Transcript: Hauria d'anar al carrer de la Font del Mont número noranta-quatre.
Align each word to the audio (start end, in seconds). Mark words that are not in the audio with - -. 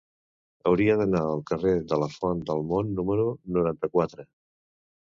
Hauria 0.69 0.95
d'anar 1.01 1.21
al 1.33 1.43
carrer 1.51 1.75
de 1.93 2.01
la 2.05 2.09
Font 2.17 2.43
del 2.49 2.67
Mont 2.73 2.91
número 3.03 3.31
noranta-quatre. 3.61 4.31